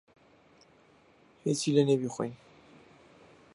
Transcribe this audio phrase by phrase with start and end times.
[1.43, 2.33] ھیچی لێ نییە بیخۆین.